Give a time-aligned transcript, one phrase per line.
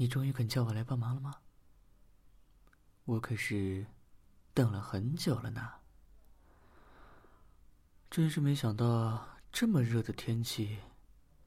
[0.00, 1.34] 你终于肯叫我来帮忙了吗？
[3.04, 3.84] 我可是
[4.54, 5.72] 等了很久了呢。
[8.10, 10.78] 真是没想到，这么热的天气，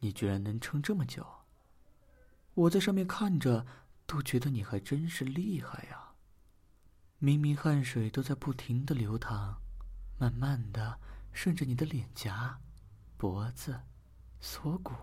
[0.02, 1.26] 你居然能撑这么久。
[2.53, 3.66] 我在上面看着，
[4.05, 6.13] 都觉得你还真是厉害呀。
[7.17, 9.59] 明明汗水都在不停的流淌，
[10.20, 10.99] 慢慢的
[11.31, 12.62] 顺着你的脸颊、
[13.17, 13.81] 脖子、
[14.40, 14.93] 锁骨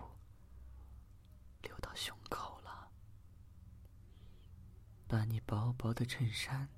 [1.63, 2.17] 流到胸，
[5.11, 6.69] 把你薄薄的衬衫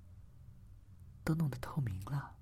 [1.23, 2.35] 都弄得透明了，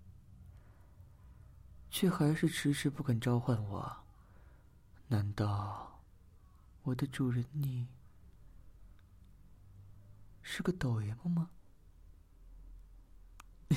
[1.90, 3.98] 却还是迟迟不肯召唤我。
[5.10, 6.02] 难道
[6.84, 7.90] 我的主人你？
[10.42, 11.50] 是个抖 M 吗？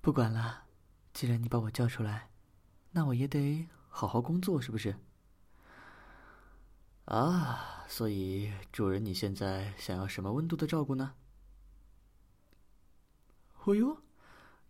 [0.00, 0.64] 不管了，
[1.12, 2.30] 既然你把我叫出来，
[2.92, 4.98] 那我也得好好工作，是不是？
[7.06, 11.14] 啊，所以主人，你现在想要什么温度的照顾呢？
[13.64, 14.02] 哦呦，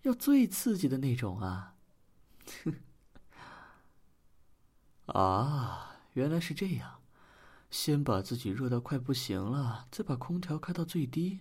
[0.02, 1.76] 要最刺激的那种啊！
[5.06, 7.00] 啊，原来是这样。
[7.70, 11.40] 先把自己热到快不行了，再把空调开到最低，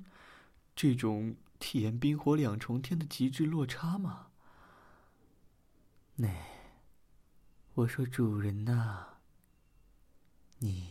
[0.76, 4.28] 这种体验冰火两重天的极致落差吗？
[6.16, 6.30] 那，
[7.76, 9.15] 我说主人呐，
[10.60, 10.90] 你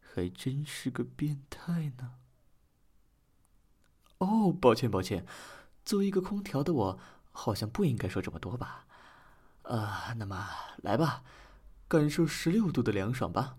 [0.00, 2.14] 还真是个变态呢。
[4.18, 5.24] 哦，抱歉抱歉，
[5.84, 6.98] 作为一个空调的我，
[7.32, 8.86] 好像不应该说这么多吧？
[9.62, 10.48] 啊，那么
[10.78, 11.22] 来吧。
[11.88, 13.56] 感受十六度的凉爽吧。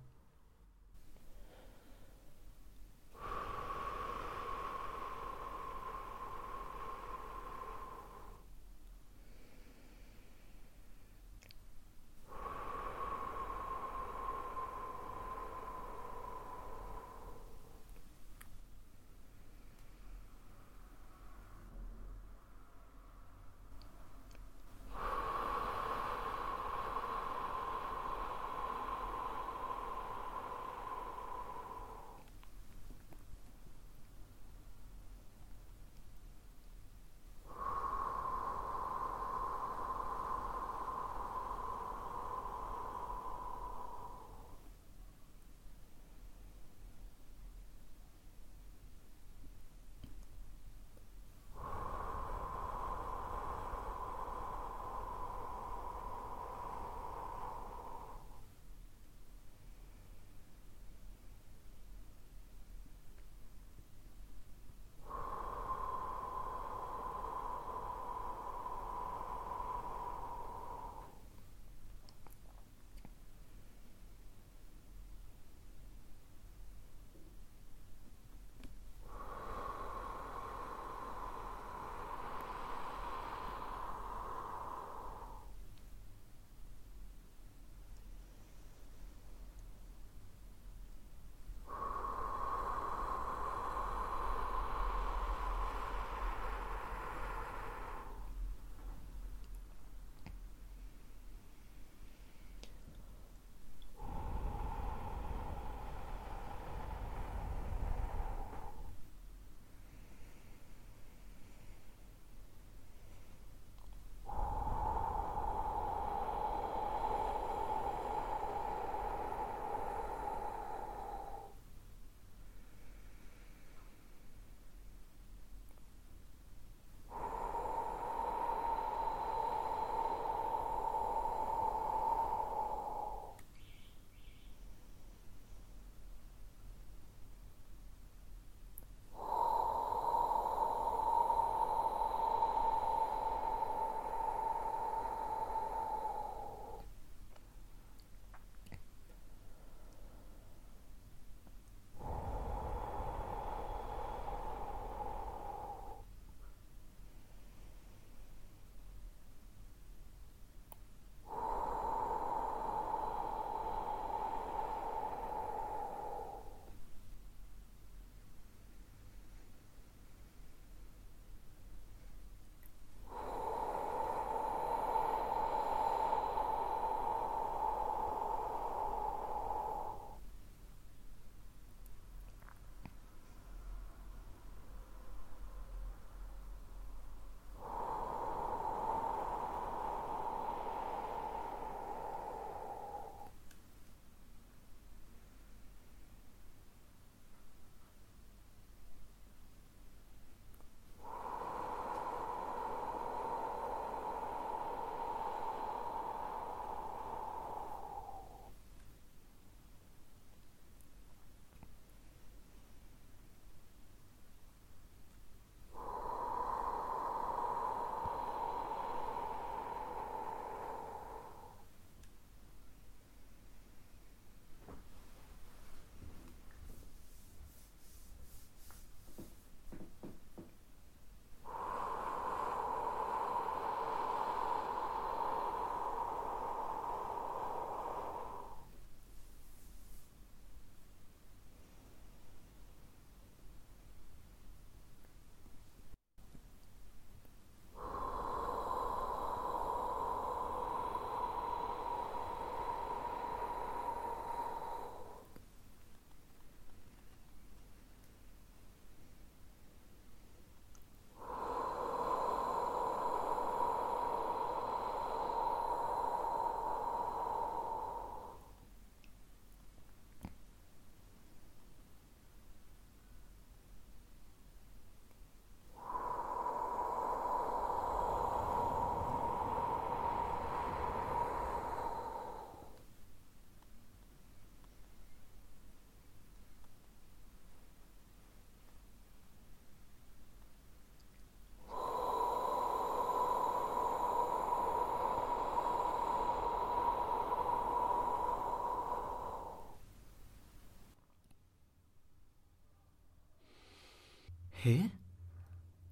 [304.63, 304.91] 嘿，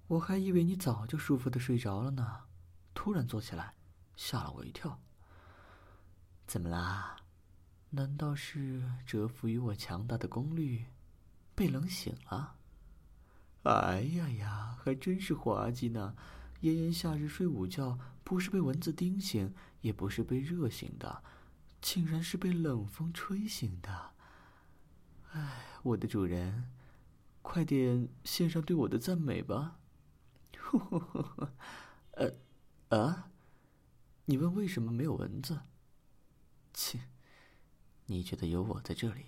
[0.06, 2.42] 我还以为你早就舒服的睡着了呢，
[2.94, 3.74] 突然坐起来，
[4.14, 5.00] 吓了我一跳。
[6.46, 7.16] 怎么啦？
[7.90, 10.84] 难道是折服于我强大的功率，
[11.56, 12.54] 被冷醒了？
[13.64, 16.14] 哎呀呀，还真是滑稽呢！
[16.60, 21.24] 炎炎夏日睡午觉，不是被蚊子叮醒，也不是被热醒的，
[21.82, 24.12] 竟然是被冷风吹醒的。
[25.32, 26.70] 哎，我的主人，
[27.42, 29.78] 快点献上对我的赞美吧！
[32.12, 32.36] 呃，
[32.90, 33.30] 啊？
[34.26, 35.62] 你问为什么没有蚊子？
[36.72, 37.00] 切，
[38.06, 39.24] 你觉得有我在这里，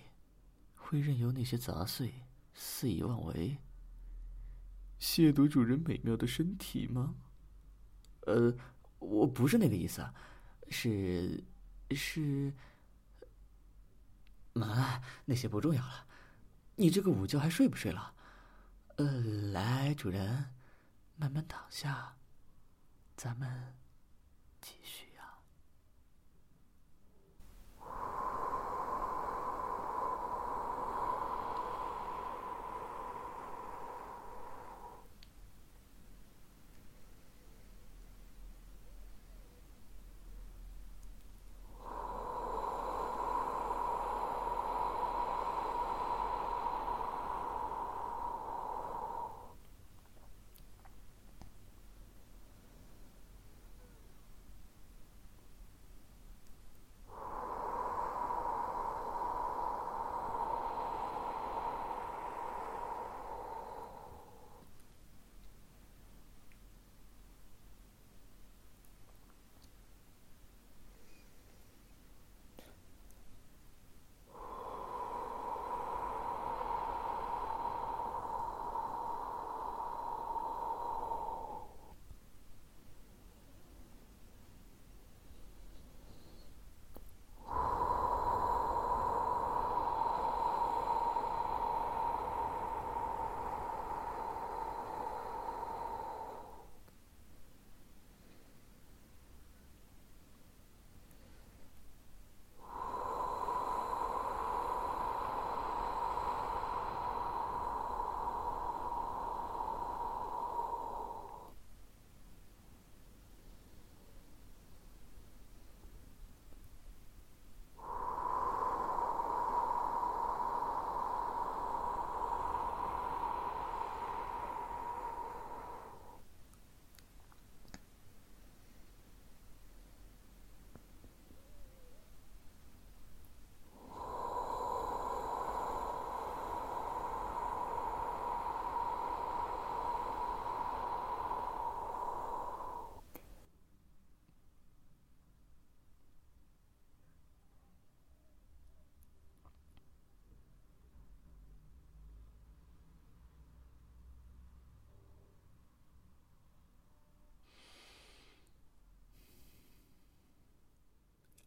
[0.75, 2.13] 会任由那些杂碎
[2.53, 3.57] 肆意妄为？
[4.99, 7.15] 亵渎主人美妙的身体吗？
[8.21, 8.55] 呃，
[8.99, 10.13] 我不是那个意思啊，
[10.69, 11.43] 是，
[11.91, 12.53] 是，
[14.53, 16.07] 妈，那些不重要了。
[16.75, 18.13] 你这个午觉还睡不睡了？
[18.97, 19.05] 呃，
[19.51, 20.53] 来，主人，
[21.15, 22.15] 慢慢躺下，
[23.15, 23.75] 咱们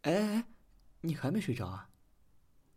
[0.06, 0.44] 哎哎，
[1.00, 1.90] 你还没睡着啊？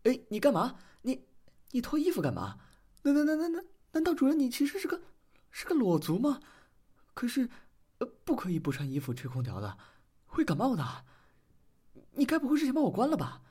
[0.02, 0.80] 哎，你干嘛？
[1.02, 1.26] 你
[1.70, 2.58] 你脱衣服干嘛？
[3.02, 5.00] 难难难难难难道主人你其实是个
[5.48, 6.40] 是个裸足吗？
[7.14, 7.48] 可是，
[7.98, 9.78] 呃，不可以不穿衣服吹空调的，
[10.26, 11.04] 会感冒的。
[12.14, 13.42] 你该不会是想把我关了吧？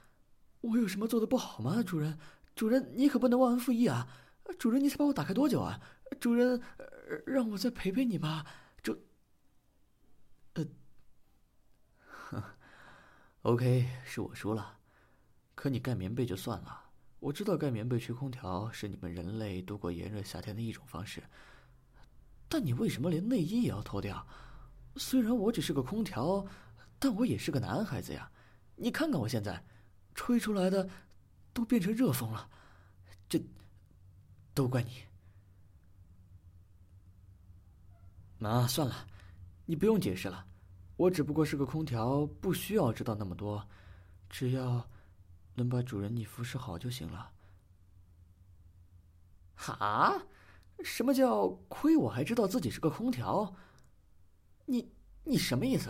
[0.60, 1.82] 我有什么做的不好吗？
[1.82, 2.20] 主人，
[2.56, 4.10] 主人你可不能忘恩负义啊！
[4.58, 5.80] 主人你才把我打开多久啊？
[6.20, 6.62] 主人，
[7.26, 8.46] 让我再陪陪你吧。
[8.84, 8.98] 主，
[10.56, 10.66] 呃，
[12.30, 12.44] 哼。
[13.44, 14.78] OK，是我输了，
[15.56, 16.84] 可你盖棉被就算了。
[17.20, 21.24] 我知道盖棉被吹空调是你们人类度过炎热夏天的一种方式，
[22.50, 24.28] 但你为什么连内衣也要脱掉？
[24.98, 26.46] 虽然我只是个空调，
[27.00, 28.30] 但我也是个男孩子呀。
[28.76, 29.64] 你看看我现在，
[30.14, 30.90] 吹出来的
[31.54, 32.50] 都变成热风了，
[33.30, 33.42] 这
[34.54, 35.02] 都怪你。
[38.38, 39.08] 那算了，
[39.66, 40.46] 你不用解释了。
[41.00, 43.66] 我只不过是个空调，不需要知道那么多，
[44.30, 44.86] 只要
[45.56, 47.32] 能把主人你服侍好就行了。
[49.56, 50.22] 哈？
[50.84, 53.56] 什么叫亏我还知道自己是个空调？
[54.66, 54.92] 你
[55.24, 55.90] 你什么意思？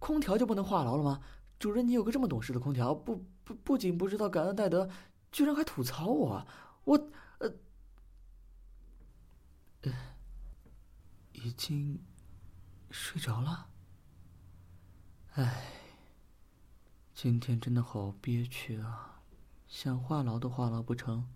[0.00, 1.22] 空调就不能话痨了吗？
[1.60, 4.90] 主人，你有个这么懂事的空调，不不不仅不知道感恩戴德，
[5.30, 6.44] 居然还吐槽我，
[6.82, 7.52] 我呃
[9.82, 9.92] 呃，
[11.34, 12.02] 已经
[12.90, 13.69] 睡着了。
[15.34, 15.62] 唉，
[17.14, 19.20] 今天真的好憋屈啊！
[19.68, 21.28] 想话痨都话痨不成。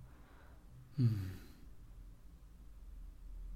[0.96, 1.38] 嗯，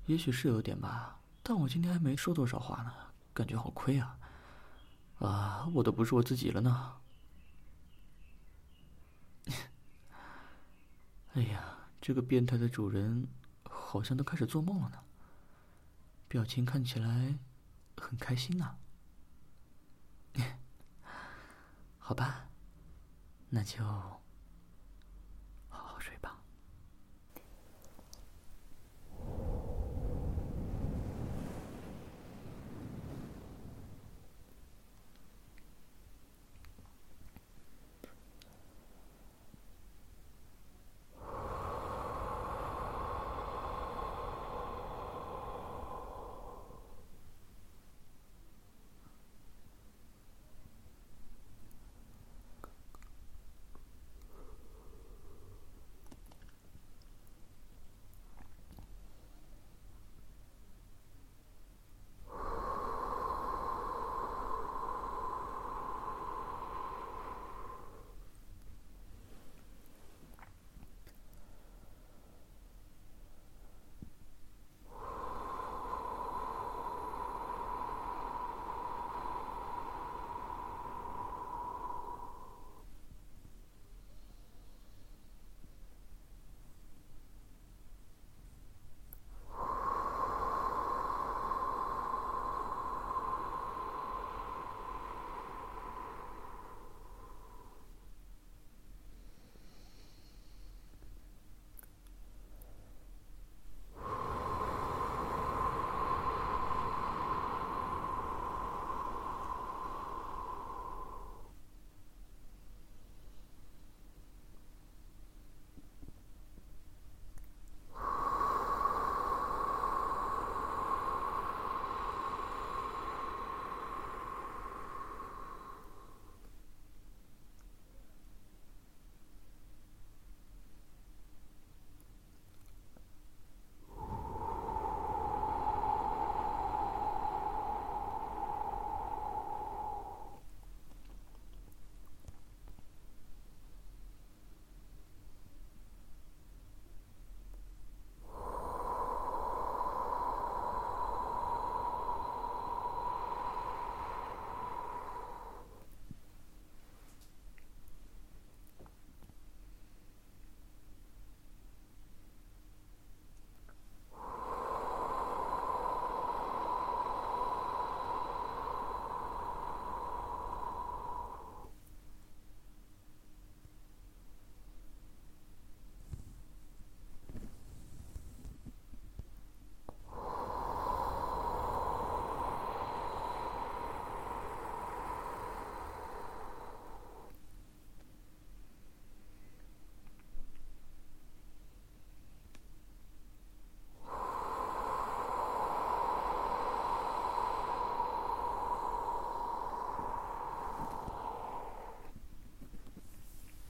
[0.07, 2.93] 也许是有点吧，但我今天还没说多少话呢，
[3.35, 4.17] 感觉好亏啊！
[5.19, 7.01] 啊，我都不是我自己了呢。
[11.35, 13.27] 哎呀，这个变态的主人
[13.65, 14.99] 好像都开始做梦了呢，
[16.29, 17.37] 表情看起来
[17.97, 18.77] 很开心呐。
[22.09, 22.49] 好吧，
[23.51, 23.85] 那就。